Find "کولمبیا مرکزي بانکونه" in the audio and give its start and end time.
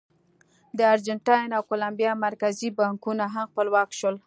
1.69-3.23